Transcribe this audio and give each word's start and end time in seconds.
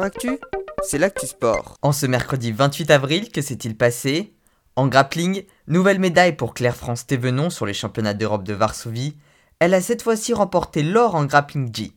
Actu, 0.00 0.38
c'est 0.82 0.96
l'actu 0.96 1.26
sport. 1.26 1.76
En 1.82 1.92
ce 1.92 2.06
mercredi 2.06 2.50
28 2.50 2.90
avril, 2.90 3.30
que 3.30 3.42
s'est-il 3.42 3.76
passé? 3.76 4.32
En 4.74 4.86
grappling, 4.86 5.44
nouvelle 5.66 5.98
médaille 5.98 6.34
pour 6.34 6.54
Claire 6.54 6.76
France 6.76 7.06
Thévenon 7.06 7.50
sur 7.50 7.66
les 7.66 7.74
championnats 7.74 8.14
d'Europe 8.14 8.42
de 8.42 8.54
Varsovie. 8.54 9.18
Elle 9.58 9.74
a 9.74 9.82
cette 9.82 10.00
fois-ci 10.00 10.32
remporté 10.32 10.82
l'or 10.82 11.14
en 11.14 11.26
grappling 11.26 11.74
G. 11.74 11.92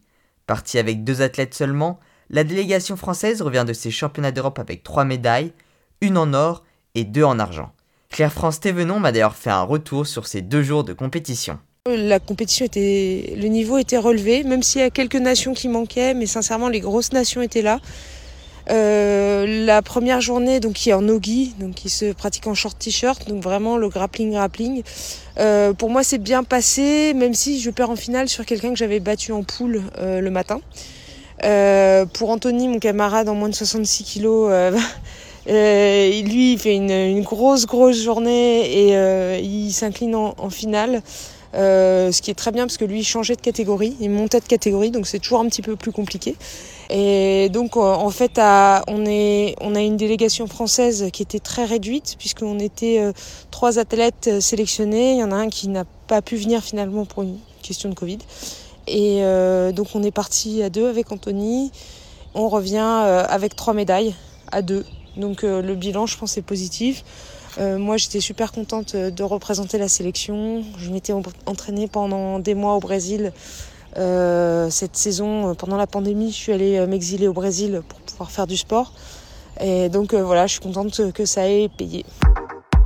Partie 0.45 0.77
avec 0.77 1.05
deux 1.05 1.21
athlètes 1.21 1.53
seulement, 1.53 1.99
la 2.29 2.43
délégation 2.43 2.97
française 2.97 3.42
revient 3.42 3.63
de 3.65 3.73
ses 3.73 3.92
championnats 3.92 4.33
d'Europe 4.33 4.59
avec 4.59 4.83
trois 4.83 5.05
médailles, 5.05 5.53
une 6.01 6.17
en 6.17 6.33
or 6.33 6.65
et 6.96 7.05
deux 7.05 7.23
en 7.23 7.39
argent. 7.39 7.71
Claire 8.09 8.33
France 8.33 8.59
Thévenon 8.59 8.99
m'a 8.99 9.13
d'ailleurs 9.13 9.35
fait 9.35 9.51
un 9.51 9.63
retour 9.63 10.05
sur 10.05 10.27
ces 10.27 10.41
deux 10.41 10.63
jours 10.63 10.83
de 10.83 10.93
compétition. 10.93 11.59
La 11.88 12.20
compétition 12.20 12.65
était, 12.65 13.36
le 13.38 13.47
niveau 13.47 13.78
était 13.78 13.99
relevé, 13.99 14.44
même 14.44 14.63
s'il 14.63 14.81
y 14.81 14.84
a 14.84 14.90
quelques 14.90 15.17
nations 15.17 15.54
qui 15.54 15.67
manquaient, 15.67 16.16
mais 16.16 16.26
sincèrement 16.26 16.67
les 16.67 16.80
grosses 16.80 17.13
nations 17.13 17.44
étaient 17.44 17.62
là. 17.62 17.80
Euh, 18.72 19.66
la 19.67 19.84
première 19.84 20.20
journée, 20.20 20.59
donc 20.59 20.73
qui 20.73 20.90
est 20.90 20.93
en 20.93 21.03
nogi, 21.03 21.53
donc 21.59 21.76
qui 21.76 21.91
se 21.91 22.12
pratique 22.12 22.48
en 22.48 22.55
short 22.55 22.76
t-shirt, 22.79 23.29
donc 23.29 23.43
vraiment 23.43 23.77
le 23.77 23.88
grappling 23.88 24.31
grappling. 24.31 24.81
Euh, 25.38 25.73
pour 25.73 25.91
moi, 25.91 26.03
c'est 26.03 26.17
bien 26.17 26.43
passé, 26.43 27.13
même 27.13 27.35
si 27.35 27.59
je 27.59 27.70
perds 27.70 27.91
en 27.91 27.95
finale 27.95 28.29
sur 28.29 28.48
quelqu'un 28.48 28.70
que 28.70 28.77
j'avais 28.77 28.99
battu 28.99 29.31
en 29.31 29.43
poule 29.43 29.84
euh, 29.99 30.21
le 30.21 30.31
matin. 30.31 30.62
pour 32.13 32.31
Anthony, 32.31 32.67
mon 32.67 32.79
camarade 32.79 33.29
en 33.29 33.35
moins 33.35 33.49
de 33.49 33.54
66 33.54 34.04
kilos, 34.05 34.52
lui, 35.45 36.54
il 36.54 36.57
fait 36.57 36.73
une, 36.73 37.21
grosse 37.21 37.67
grosse 37.67 38.02
journée 38.02 38.90
et 38.90 39.40
il 39.43 39.71
s'incline 39.71 40.15
en, 40.15 40.49
finale. 40.49 41.04
Euh, 41.55 42.11
ce 42.11 42.21
qui 42.21 42.31
est 42.31 42.35
très 42.35 42.51
bien 42.51 42.65
parce 42.65 42.77
que 42.77 42.85
lui 42.85 42.99
il 42.99 43.03
changeait 43.03 43.35
de 43.35 43.41
catégorie, 43.41 43.95
il 44.01 44.09
montait 44.09 44.41
de 44.41 44.45
catégorie, 44.45 44.91
donc 44.91 45.07
c'est 45.07 45.19
toujours 45.19 45.39
un 45.39 45.47
petit 45.47 45.61
peu 45.61 45.75
plus 45.75 45.91
compliqué. 45.91 46.35
Et 46.89 47.49
donc 47.49 47.77
euh, 47.77 47.79
en 47.79 48.09
fait 48.09 48.37
on, 48.37 49.05
a 49.05 49.81
une 49.81 49.97
délégation 49.97 50.47
française 50.47 51.09
qui 51.13 51.23
était 51.23 51.39
très 51.39 51.65
réduite 51.65 52.15
puisqu'on 52.20 52.59
était 52.59 52.99
euh, 52.99 53.13
trois 53.51 53.79
athlètes 53.79 54.41
sélectionnés, 54.41 55.13
il 55.13 55.20
y 55.20 55.23
en 55.23 55.31
a 55.31 55.35
un 55.35 55.49
qui 55.49 55.70
n'a 55.70 55.85
pas 56.07 56.21
pu 56.21 56.35
venir 56.35 56.62
finalement 56.62 57.05
pour 57.05 57.23
une 57.23 57.37
question 57.62 57.90
de 57.90 57.95
Covid. 57.95 58.19
Et 58.87 59.21
donc 59.73 59.87
on 59.95 60.03
est 60.03 60.12
parti 60.12 60.62
à 60.62 60.69
deux 60.69 60.87
avec 60.87 61.12
Anthony, 61.12 61.71
on 62.35 62.49
revient 62.49 62.77
avec 62.77 63.55
trois 63.55 63.73
médailles 63.73 64.14
à 64.52 64.62
deux. 64.62 64.86
Donc 65.18 65.44
le 65.44 65.76
bilan 65.76 66.06
je 66.06 66.18
pense 66.18 66.38
est 66.38 66.42
positif. 66.42 67.04
Euh, 67.58 67.78
moi, 67.78 67.98
j'étais 67.98 68.20
super 68.20 68.52
contente 68.52 68.96
euh, 68.96 69.12
de 69.12 69.24
représenter 69.24 69.78
la 69.78 69.88
sélection. 69.88 70.64
Je 70.78 70.90
m'étais 70.92 71.14
entraînée 71.46 71.88
pendant 71.88 72.40
des 72.40 72.54
mois 72.54 72.76
au 72.76 72.80
Brésil. 72.80 73.32
Euh, 73.98 74.70
cette 74.70 74.98
saison, 74.98 75.56
pendant 75.56 75.78
la 75.78 75.88
pandémie, 75.88 76.32
je 76.32 76.36
suis 76.36 76.52
allée 76.52 76.86
m'exiler 76.86 77.28
au 77.28 77.34
Brésil 77.34 77.82
pour 77.88 78.00
pouvoir 78.00 78.32
faire 78.32 78.48
du 78.48 78.58
sport. 78.58 78.94
Et 79.62 79.88
donc 79.88 80.14
voilà, 80.14 80.48
je 80.48 80.54
suis 80.54 80.62
contente 80.62 81.14
que 81.14 81.26
ça 81.26 81.50
ait 81.50 81.70
payé. 81.70 82.06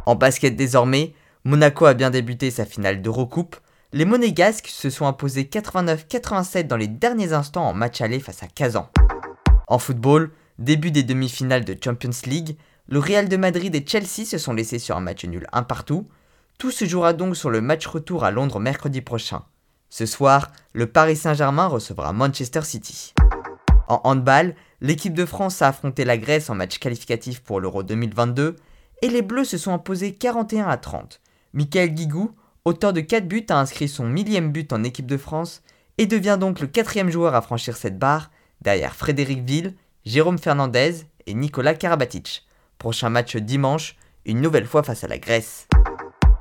En 0.05 0.13
basket 0.13 0.55
désormais, 0.55 1.13
Monaco 1.45 1.85
a 1.85 1.95
bien 1.95 2.11
débuté 2.11 2.51
sa 2.51 2.65
finale 2.65 3.01
d'Eurocoupe. 3.01 3.55
Les 3.91 4.05
Monégasques 4.05 4.67
se 4.67 4.91
sont 4.91 5.07
imposés 5.07 5.45
89-87 5.45 6.67
dans 6.67 6.77
les 6.77 6.87
derniers 6.87 7.33
instants 7.33 7.65
en 7.65 7.73
match 7.73 8.01
aller 8.01 8.19
face 8.19 8.43
à 8.43 8.47
Kazan. 8.47 8.87
En 9.67 9.79
football, 9.79 10.29
début 10.59 10.91
des 10.91 11.03
demi-finales 11.03 11.65
de 11.65 11.75
Champions 11.81 12.11
League, 12.25 12.57
le 12.87 12.99
Real 12.99 13.29
de 13.29 13.37
Madrid 13.37 13.73
et 13.73 13.85
Chelsea 13.85 14.25
se 14.25 14.37
sont 14.37 14.53
laissés 14.53 14.77
sur 14.77 14.97
un 14.97 15.01
match 15.01 15.23
nul 15.25 15.47
un 15.53 15.63
partout. 15.63 16.07
Tout 16.57 16.71
se 16.71 16.85
jouera 16.85 17.13
donc 17.13 17.37
sur 17.37 17.49
le 17.49 17.61
match 17.61 17.87
retour 17.87 18.25
à 18.25 18.31
Londres 18.31 18.59
mercredi 18.59 19.01
prochain. 19.01 19.43
Ce 19.89 20.05
soir, 20.05 20.51
le 20.73 20.85
Paris 20.85 21.15
Saint-Germain 21.15 21.67
recevra 21.67 22.11
Manchester 22.11 22.61
City. 22.63 23.13
En 23.87 24.01
handball, 24.03 24.53
l'équipe 24.81 25.13
de 25.13 25.25
France 25.25 25.61
a 25.61 25.69
affronté 25.69 26.03
la 26.03 26.17
Grèce 26.17 26.49
en 26.49 26.55
match 26.55 26.77
qualificatif 26.77 27.39
pour 27.39 27.59
l'Euro 27.59 27.81
2022 27.81 28.57
et 29.01 29.07
les 29.07 29.21
Bleus 29.21 29.45
se 29.45 29.57
sont 29.57 29.73
imposés 29.73 30.13
41 30.13 30.67
à 30.67 30.77
30. 30.77 31.21
Michael 31.53 31.95
Guigou, 31.95 32.31
auteur 32.65 32.91
de 32.91 33.01
4 33.01 33.27
buts, 33.27 33.45
a 33.49 33.59
inscrit 33.59 33.87
son 33.87 34.05
millième 34.05 34.51
but 34.51 34.73
en 34.73 34.83
équipe 34.83 35.07
de 35.07 35.17
France 35.17 35.63
et 35.97 36.05
devient 36.05 36.37
donc 36.39 36.59
le 36.59 36.67
quatrième 36.67 37.09
joueur 37.09 37.33
à 37.33 37.41
franchir 37.41 37.77
cette 37.77 37.97
barre, 37.97 38.29
derrière 38.61 38.95
Frédéric 38.95 39.43
Ville, 39.43 39.73
Jérôme 40.09 40.39
Fernandez 40.39 41.05
et 41.27 41.35
Nicolas 41.35 41.75
Karabatic. 41.75 42.43
Prochain 42.79 43.11
match 43.11 43.35
dimanche, 43.35 43.95
une 44.25 44.41
nouvelle 44.41 44.65
fois 44.65 44.81
face 44.81 45.03
à 45.03 45.07
la 45.07 45.19
Grèce. 45.19 45.67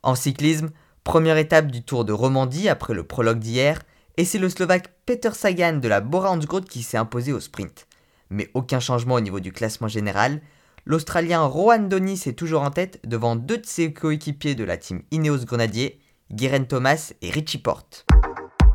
En 0.02 0.14
cyclisme, 0.14 0.70
première 1.04 1.36
étape 1.36 1.66
du 1.66 1.82
Tour 1.82 2.06
de 2.06 2.14
Romandie 2.14 2.70
après 2.70 2.94
le 2.94 3.04
prologue 3.04 3.40
d'hier, 3.40 3.78
et 4.16 4.24
c'est 4.24 4.38
le 4.38 4.48
Slovaque 4.48 4.94
Peter 5.04 5.32
Sagan 5.34 5.74
de 5.74 5.86
la 5.86 6.00
Bora 6.00 6.30
Hansgrohe 6.30 6.64
qui 6.64 6.82
s'est 6.82 6.96
imposé 6.96 7.34
au 7.34 7.40
sprint. 7.40 7.86
Mais 8.30 8.50
aucun 8.54 8.80
changement 8.80 9.16
au 9.16 9.20
niveau 9.20 9.38
du 9.38 9.52
classement 9.52 9.88
général. 9.88 10.40
L'Australien 10.86 11.42
Rohan 11.42 11.80
Donis 11.80 12.22
est 12.24 12.38
toujours 12.38 12.62
en 12.62 12.70
tête 12.70 12.98
devant 13.04 13.36
deux 13.36 13.58
de 13.58 13.66
ses 13.66 13.92
coéquipiers 13.92 14.54
de 14.54 14.64
la 14.64 14.78
team 14.78 15.02
Ineos 15.10 15.44
Grenadier, 15.44 16.00
Guérin 16.32 16.64
Thomas 16.64 17.12
et 17.20 17.28
Richie 17.28 17.58
Porte. 17.58 18.06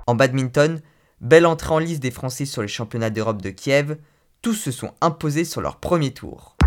En 0.05 0.13
badminton, 0.13 0.81
belle 1.19 1.47
entrée 1.47 1.73
en 1.73 1.79
lice 1.79 1.99
des 1.99 2.11
Français 2.11 2.45
sur 2.45 2.61
les 2.61 2.67
championnats 2.67 3.09
d'Europe 3.09 3.41
de 3.41 3.49
Kiev, 3.49 3.97
tous 4.43 4.53
se 4.53 4.71
sont 4.71 4.91
imposés 4.99 5.45
sur 5.45 5.61
leur 5.61 5.77
premier 5.77 6.13
tour. 6.13 6.57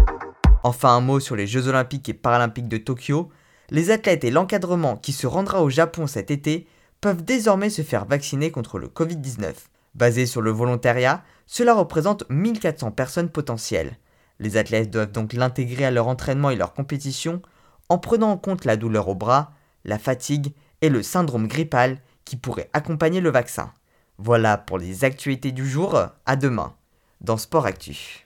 Enfin 0.62 0.96
un 0.96 1.02
mot 1.02 1.20
sur 1.20 1.36
les 1.36 1.46
Jeux 1.46 1.68
olympiques 1.68 2.08
et 2.08 2.14
paralympiques 2.14 2.68
de 2.68 2.78
Tokyo. 2.78 3.30
Les 3.68 3.90
athlètes 3.90 4.24
et 4.24 4.30
l'encadrement 4.30 4.96
qui 4.96 5.12
se 5.12 5.26
rendra 5.26 5.62
au 5.62 5.68
Japon 5.68 6.06
cet 6.06 6.30
été 6.30 6.66
peuvent 7.02 7.22
désormais 7.22 7.68
se 7.68 7.82
faire 7.82 8.06
vacciner 8.06 8.50
contre 8.50 8.78
le 8.78 8.88
Covid-19. 8.88 9.52
Basé 9.94 10.24
sur 10.24 10.40
le 10.40 10.50
volontariat, 10.50 11.22
cela 11.46 11.74
représente 11.74 12.24
1400 12.30 12.92
personnes 12.92 13.28
potentielles. 13.28 13.98
Les 14.40 14.56
athlètes 14.56 14.90
doivent 14.90 15.12
donc 15.12 15.34
l'intégrer 15.34 15.84
à 15.84 15.90
leur 15.90 16.08
entraînement 16.08 16.48
et 16.48 16.56
leur 16.56 16.72
compétition 16.72 17.42
en 17.90 17.98
prenant 17.98 18.30
en 18.30 18.38
compte 18.38 18.64
la 18.64 18.78
douleur 18.78 19.08
au 19.08 19.14
bras, 19.14 19.52
la 19.84 19.98
fatigue 19.98 20.54
et 20.80 20.88
le 20.88 21.02
syndrome 21.02 21.46
grippal 21.46 22.00
qui 22.24 22.36
pourrait 22.36 22.70
accompagner 22.72 23.20
le 23.20 23.30
vaccin. 23.30 23.70
Voilà 24.16 24.56
pour 24.56 24.78
les 24.78 25.04
actualités 25.04 25.52
du 25.52 25.68
jour, 25.68 26.00
à 26.24 26.36
demain 26.36 26.74
dans 27.20 27.36
Sport 27.36 27.66
Actu. 27.66 28.24